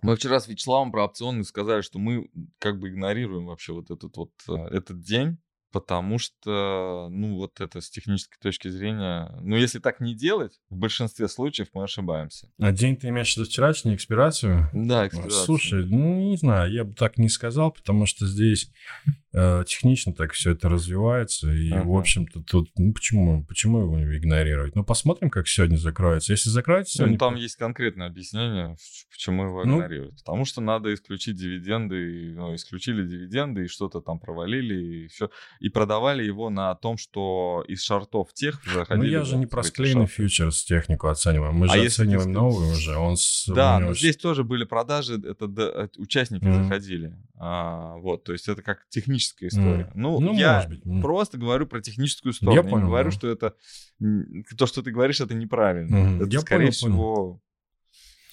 [0.03, 4.15] Мы вчера с Вячеславом про опционы сказали, что мы как бы игнорируем вообще вот этот
[4.15, 5.39] вот э, этот день,
[5.71, 10.77] потому что, ну, вот это с технической точки зрения, ну, если так не делать, в
[10.77, 12.49] большинстве случаев мы ошибаемся.
[12.59, 14.69] А день ты имеешь в виду вчерашнюю экспирацию?
[14.73, 15.45] Да, экспирацию.
[15.45, 18.71] Слушай, ну, не знаю, я бы так не сказал, потому что здесь
[19.31, 21.83] технично так все это развивается, и, uh-huh.
[21.83, 24.75] в общем-то, тут, ну, почему, почему его игнорировать?
[24.75, 26.33] Ну, посмотрим, как сегодня закроется.
[26.33, 27.13] Если закроется сегодня...
[27.13, 28.75] Ну, там есть конкретное объяснение,
[29.11, 29.83] почему его ну.
[30.17, 35.69] Потому что надо исключить дивиденды, ну, исключили дивиденды, и что-то там провалили, и все и
[35.69, 39.07] продавали его на том, что из шартов тех заходили.
[39.07, 42.95] Ну я же не про склеенный фьючерс технику оцениваем, мы а же оцениваем новый уже.
[42.95, 46.63] Он с, да, но здесь тоже были продажи, это да, участники mm-hmm.
[46.63, 47.13] заходили.
[47.39, 48.87] А, вот, то есть это как
[49.17, 49.83] техническая история.
[49.83, 49.91] Mm-hmm.
[49.95, 50.85] Ну, ну, я быть.
[50.85, 51.01] Mm-hmm.
[51.01, 52.55] просто говорю про техническую сторону.
[52.55, 53.15] Я, я понял, не говорю, да.
[53.15, 53.55] что это
[54.57, 55.95] то, что ты говоришь, это неправильно.
[55.95, 56.23] Mm-hmm.
[56.23, 57.41] Это, я скорее понял, всего, понял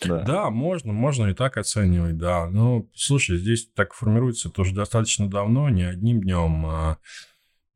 [0.07, 0.23] да.
[0.23, 2.49] да, можно, можно и так оценивать, да.
[2.49, 6.99] Ну, слушай, здесь так формируется тоже достаточно давно, не одним днем, а,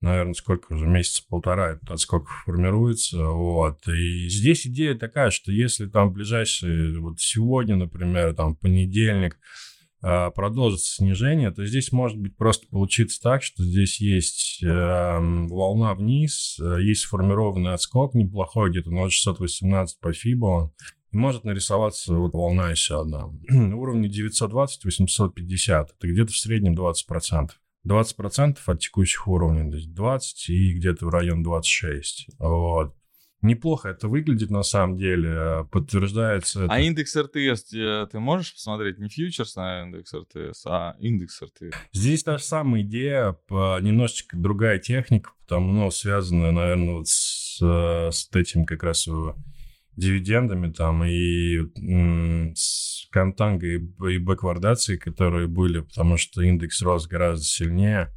[0.01, 3.87] наверное, сколько уже, месяца полтора, это сколько формируется, вот.
[3.89, 9.39] И здесь идея такая, что если там ближайшие, вот сегодня, например, там понедельник,
[10.01, 16.59] продолжится снижение, то здесь может быть просто получиться так, что здесь есть э, волна вниз,
[16.61, 20.71] э, есть сформированный отскок неплохой, где-то 0,618 по FIBO,
[21.11, 23.31] и может нарисоваться вот волна еще одна.
[23.49, 27.51] На уровне 920-850, это где-то в среднем 20%.
[27.87, 32.29] 20% от текущих уровней, то есть 20 и где-то в район 26.
[32.39, 32.95] Вот.
[33.41, 36.67] Неплохо это выглядит на самом деле, подтверждается.
[36.69, 41.77] А индекс РТС ты можешь посмотреть не фьючерс на индекс РТС, а индекс РТС?
[41.93, 48.29] Здесь та же самая идея, немножечко другая техника, потому ну, связанная, наверное, вот с, с
[48.35, 49.09] этим как раз
[49.99, 51.59] дивидендами там и
[52.55, 58.13] с контангой и бэквардацией, которые были, потому что индекс рос гораздо сильнее.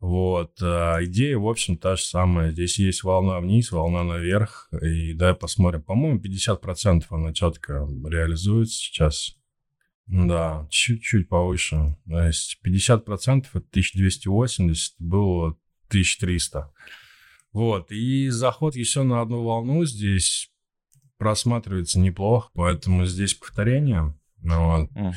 [0.00, 0.58] Вот.
[0.60, 2.52] А идея, в общем, та же самая.
[2.52, 4.68] Здесь есть волна вниз, волна наверх.
[4.82, 5.82] И давай посмотрим.
[5.82, 9.36] По-моему, 50% она четко реализуется сейчас.
[10.06, 11.96] Да, чуть-чуть повыше.
[12.08, 15.56] То есть 50% это 1280, было
[15.88, 16.72] 1300.
[17.52, 17.90] Вот.
[17.90, 20.52] И заход еще на одну волну здесь
[21.18, 24.14] просматривается неплохо, поэтому здесь повторение.
[24.42, 24.90] Вот.
[24.90, 25.14] Угу.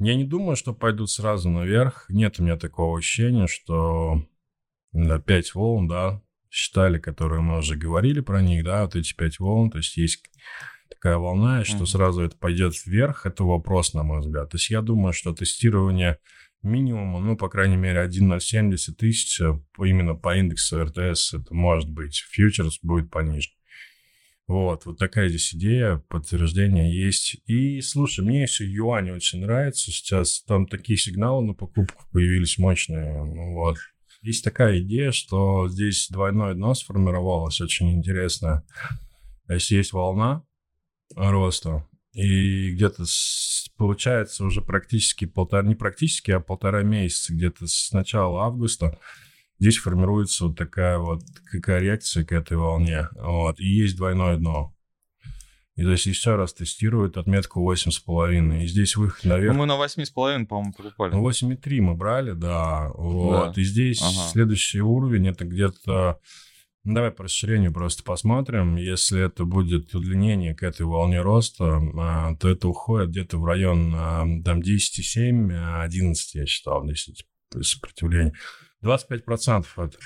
[0.00, 2.06] Я не думаю, что пойдут сразу наверх.
[2.08, 4.26] Нет у меня такого ощущения, что
[4.92, 9.38] да, 5 волн, да, считали, которые мы уже говорили про них, да, вот эти 5
[9.40, 10.24] волн, то есть есть
[10.88, 14.50] такая волна, что сразу это пойдет вверх, это вопрос, на мой взгляд.
[14.50, 16.18] То есть я думаю, что тестирование
[16.62, 19.38] минимума, ну, по крайней мере, 1,070 тысяч
[19.78, 22.16] именно по индексу РТС это может быть.
[22.30, 23.50] Фьючерс будет пониже.
[24.50, 27.36] Вот, вот такая здесь идея, подтверждение есть.
[27.46, 30.42] И, слушай, мне еще юань очень нравится сейчас.
[30.42, 33.22] Там такие сигналы на покупку появились мощные.
[33.22, 33.76] Вот.
[34.22, 38.64] Есть такая идея, что здесь двойное дно сформировалось, очень интересно.
[39.48, 40.42] Если есть волна
[41.14, 43.04] роста, И где-то
[43.76, 48.98] получается уже практически полтора, не практически, а полтора месяца, где-то с начала августа
[49.60, 51.22] здесь формируется вот такая вот
[51.62, 53.08] коррекция к этой волне.
[53.14, 53.60] Вот.
[53.60, 54.74] И есть двойное дно.
[55.76, 58.64] И то есть еще раз тестируют отметку 8,5.
[58.64, 59.54] И здесь выход наверх.
[59.54, 61.12] Ну, мы на 8,5, по-моему, покупали.
[61.12, 62.90] Ну, 8,3 мы брали, да.
[62.94, 63.54] Вот.
[63.54, 63.60] Да.
[63.60, 64.28] И здесь Ага.
[64.30, 66.18] следующий уровень это где-то...
[66.84, 68.76] Ну, давай по расширению просто посмотрим.
[68.76, 73.94] Если это будет удлинение к этой волне роста, а, то это уходит где-то в район
[73.94, 77.26] а, там 10,7, а, 11, я считал, 10
[77.62, 78.32] сопротивление.
[78.84, 79.98] 25% это.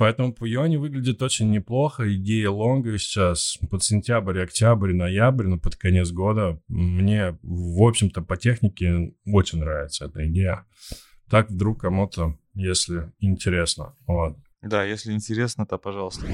[0.00, 2.10] Поэтому по выглядит очень неплохо.
[2.14, 6.58] Идея лонга сейчас под сентябрь, октябрь, ноябрь, ну, под конец года.
[6.68, 10.64] Мне, в общем-то, по технике очень нравится эта идея.
[11.28, 13.94] Так вдруг кому-то, если интересно.
[14.06, 14.38] Вот.
[14.62, 16.26] Да, если интересно, то пожалуйста.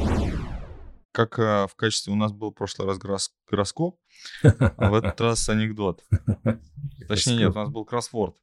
[1.11, 3.99] Как э, в качестве у нас был в прошлый раз горос- гороскоп,
[4.45, 6.05] а в этот раз анекдот.
[7.09, 8.37] Точнее, нет, у нас был кроссворд.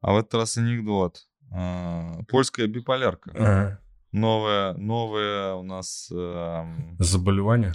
[0.00, 1.28] А в этот раз анекдот.
[1.50, 3.30] А, Польская биполярка.
[3.34, 3.80] Ага.
[4.12, 7.72] Новая, новая у нас эм, Заболевание?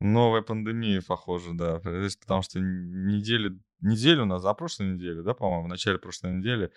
[0.00, 1.78] новая пандемия, похоже, да.
[1.78, 6.72] Потому что недели, неделю назад, а прошлой неделе, да, по-моему, в начале прошлой недели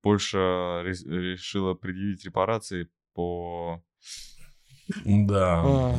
[0.00, 3.82] Польша решила предъявить репарации по
[5.04, 5.98] Да.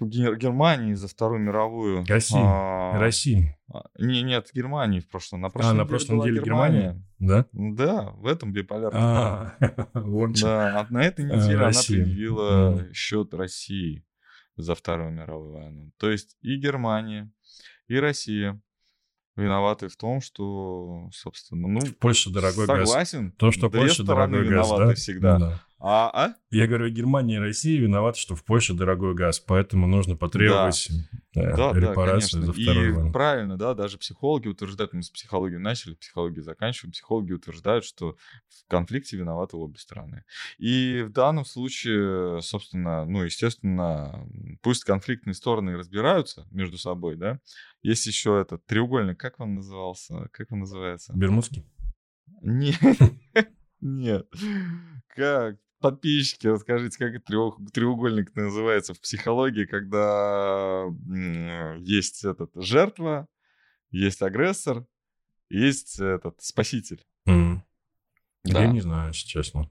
[0.00, 2.04] А, Гер- Германии за Вторую мировую.
[2.06, 2.36] России.
[2.38, 3.56] А, России.
[3.72, 5.40] а, Не, нет, Германии в прошлом.
[5.40, 7.02] На прошлой А, на неделе была неделе Германия?
[7.18, 7.46] Да?
[7.52, 9.00] Да, в этом биполярном.
[9.02, 9.54] А,
[9.94, 10.32] вон.
[10.34, 12.04] Да, а на этой А, неделе она Россия.
[12.04, 12.92] предъявила Мгм.
[12.92, 14.04] счет России
[14.56, 15.92] за Вторую мировую войну.
[15.98, 17.30] То есть и Германия,
[17.88, 18.60] и Россия
[19.36, 22.88] виноваты в том, что, собственно, ну, Польша дорогой газ.
[22.88, 23.32] согласен.
[23.32, 24.94] То, что Две Польша стороны дорогой газ, да?
[24.94, 25.38] всегда.
[25.38, 25.62] Да.
[25.78, 26.34] А, а?
[26.50, 30.88] Я говорю, Германия и Россия виноваты, что в Польше дорогой газ, поэтому нужно потребовать
[31.34, 32.42] э, Да, да, репарации конечно.
[32.46, 33.12] за вторую И войну.
[33.12, 38.16] правильно, да, даже психологи утверждают, мы с психологии начали, психологии заканчиваем, психологи утверждают, что
[38.48, 40.24] в конфликте виноваты обе стороны.
[40.56, 44.26] И в данном случае, собственно, ну, естественно,
[44.62, 47.38] пусть конфликтные стороны разбираются между собой, да,
[47.86, 51.12] есть еще этот треугольник, как он назывался, как он называется?
[51.14, 51.64] Бермудский?
[52.42, 52.80] Нет,
[53.80, 54.26] нет,
[55.08, 55.58] как?
[55.78, 57.24] Подписчики, расскажите, как
[57.72, 60.86] треугольник называется в психологии, когда
[61.78, 63.28] есть этот жертва,
[63.90, 64.86] есть агрессор,
[65.48, 67.06] есть этот спаситель.
[67.24, 68.62] Да.
[68.62, 69.70] Я не знаю, если честно.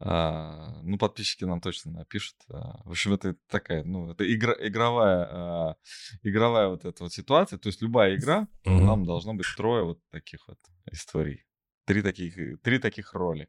[0.00, 2.36] А, ну, подписчики нам точно напишут.
[2.50, 5.76] А, в общем, это такая, ну, это игра, игровая, а,
[6.22, 7.58] игровая вот эта вот ситуация.
[7.58, 8.86] То есть любая игра, Мгм.
[8.86, 10.58] нам должно быть трое вот таких вот
[10.90, 11.46] историй.
[11.86, 13.48] Три таких, три таких роли.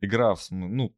[0.00, 0.96] Игра, в ну,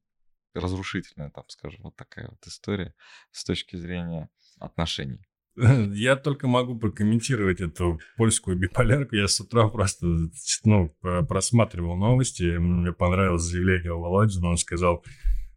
[0.55, 2.95] разрушительная, там, скажем, вот такая вот история
[3.33, 4.31] с точки зрения
[4.61, 5.27] отношений.
[5.93, 9.15] Я только могу прокомментировать эту польскую биполярку.
[9.17, 10.07] Я с утра просто
[10.65, 10.95] ну,
[11.29, 12.57] просматривал новости.
[12.57, 14.49] Мне понравилось заявление Володина.
[14.49, 15.05] Он сказал,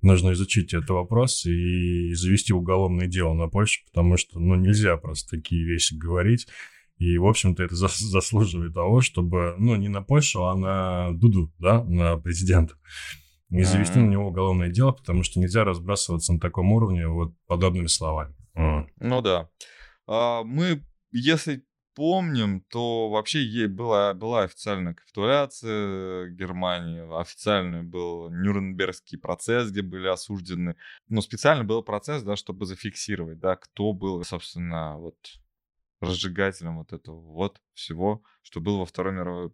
[0.01, 5.37] нужно изучить этот вопрос и завести уголовное дело на Польшу, потому что ну, нельзя просто
[5.37, 6.47] такие вещи говорить.
[6.97, 11.53] И, в общем-то, это зас- заслуживает того, чтобы, ну, не на Польшу, а на Дуду,
[11.59, 12.75] да, на президента.
[13.49, 17.87] И завести на него уголовное дело, потому что нельзя разбрасываться на таком уровне вот подобными
[17.87, 18.35] словами.
[18.99, 19.47] Ну да.
[20.07, 29.17] А, Мы, если помним, то вообще ей была, была официальная капитуляция Германии, официальный был Нюрнбергский
[29.17, 30.75] процесс, где были осуждены,
[31.09, 35.17] ну, специально был процесс, да, чтобы зафиксировать, да, кто был, собственно, вот
[35.99, 39.51] разжигателем вот этого вот всего, что было во Второй мировой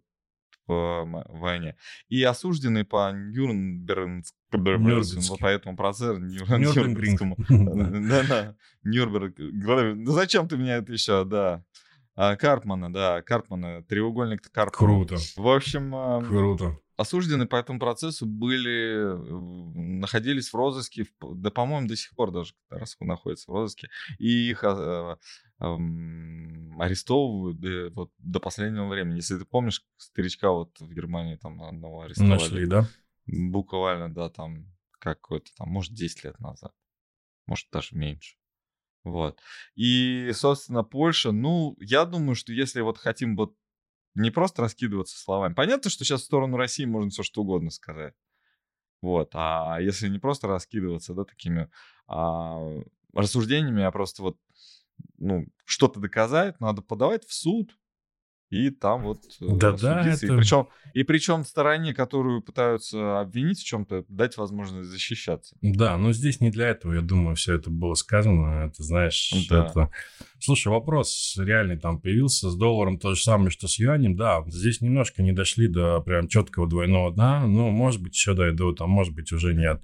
[0.66, 1.76] по войне.
[2.08, 6.20] И осужденный по Нюрнбергскому, вот по этому процессу.
[6.20, 8.54] Нюрнбергскому, да-да,
[8.84, 9.34] Нюрнберг.
[9.38, 11.62] Ну зачем ты меня это еще, да.
[12.16, 15.06] А, Карпмана, да, Карпмана, треугольник Карпмана.
[15.06, 16.78] Круто, В общем, круто.
[16.96, 22.54] Осужденные по этому процессу были, э, находились в розыске, да, по-моему, до сих пор даже
[22.70, 23.88] раз находятся в розыске,
[24.18, 25.18] и их а, а,
[25.58, 29.16] ам, арестовывают до, вот, до последнего времени.
[29.16, 32.32] Если ты помнишь, старичка вот в Германии там одного арестовали.
[32.32, 32.88] Нашли, да?
[33.26, 34.66] Буквально, да, там
[34.98, 36.72] какой-то там, может, 10 лет назад,
[37.46, 38.36] может, даже меньше.
[39.04, 39.38] Вот.
[39.74, 43.54] И, собственно, Польша, ну, я думаю, что если вот хотим вот
[44.14, 45.54] не просто раскидываться словами.
[45.54, 48.14] Понятно, что сейчас в сторону России можно все что угодно сказать.
[49.02, 49.30] Вот.
[49.34, 51.70] А если не просто раскидываться, да, такими
[52.06, 52.80] а,
[53.12, 54.38] рассуждениями, а просто вот,
[55.18, 57.76] ну, что-то доказать, надо подавать в суд
[58.54, 60.26] и там вот Да-да, это...
[60.26, 65.56] и причем и причем стороне, которую пытаются обвинить в чем-то, дать возможность защищаться.
[65.60, 68.66] Да, но здесь не для этого, я думаю, все это было сказано.
[68.66, 69.66] Это, знаешь, да.
[69.66, 69.90] это...
[70.38, 74.14] Слушай, вопрос реальный там появился с долларом то же самое, что с юанем.
[74.14, 77.44] Да, здесь немножко не дошли до прям четкого двойного дна.
[77.46, 79.82] Ну, может быть, еще дойдут, а может быть, уже нет.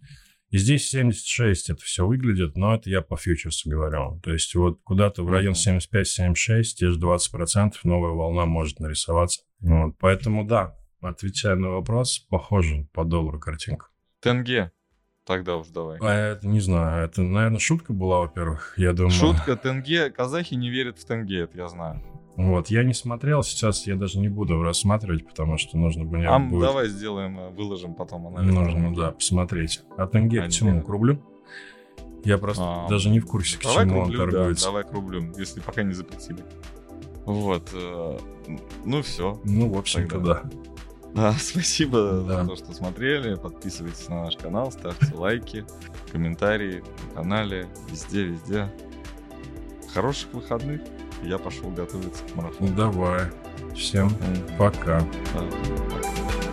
[0.50, 4.20] И здесь 76 это все выглядит, но это я по фьючерсу говорю.
[4.22, 9.42] То есть вот куда-то в район 75-76, те же 20% новая волна может нарисоваться.
[9.60, 13.86] Вот, поэтому да, отвечая на вопрос, похоже по доллару картинка.
[14.20, 14.72] Тенге.
[15.24, 15.98] Тогда уж давай.
[16.00, 17.04] А это не знаю.
[17.04, 18.74] Это, наверное, шутка была, во-первых.
[18.76, 19.12] Я думаю.
[19.12, 20.10] Шутка, тенге.
[20.10, 22.02] Казахи не верят в тенге, это я знаю.
[22.40, 26.24] Вот, я не смотрел, сейчас я даже не буду рассматривать, потому что нужно бы...
[26.24, 26.62] А будет...
[26.62, 28.50] давай сделаем, э, выложим потом анализ.
[28.50, 29.82] Нужно, да, посмотреть.
[29.98, 30.82] А тенге к чему?
[30.82, 31.20] К рублю?
[32.24, 34.64] Я просто а, даже не в курсе, к давай чему к рублю, он торгуется.
[34.64, 36.42] Да, давай к рублю, если пока не запретили.
[37.26, 37.68] Вот.
[37.74, 38.18] Э,
[38.86, 39.38] ну все.
[39.44, 40.42] Ну, в общем-то, да.
[41.14, 42.42] Да, спасибо да.
[42.42, 43.34] за то, что смотрели.
[43.34, 45.66] Подписывайтесь на наш канал, ставьте лайки,
[46.10, 48.72] комментарии на канале, везде, везде.
[49.92, 50.80] Хороших выходных
[51.22, 52.74] я пошел готовиться к марафону.
[52.74, 53.26] Давай.
[53.74, 54.10] Всем
[54.58, 55.00] пока.
[55.34, 56.49] Да.